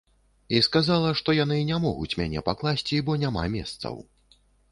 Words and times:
І 0.55 0.61
сказала, 0.67 1.09
што 1.19 1.35
яны 1.39 1.57
не 1.71 1.77
могуць 1.83 2.17
мяне 2.23 2.43
пакласці, 2.49 3.03
бо 3.09 3.19
няма 3.27 3.43
месцаў. 3.59 4.03